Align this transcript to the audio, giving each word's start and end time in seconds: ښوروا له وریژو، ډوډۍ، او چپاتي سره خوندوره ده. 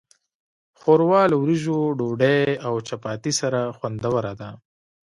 ښوروا 0.79 1.21
له 1.31 1.35
وریژو، 1.43 1.77
ډوډۍ، 1.97 2.41
او 2.67 2.73
چپاتي 2.87 3.31
سره 3.39 3.59
خوندوره 3.77 4.33
ده. 4.39 4.49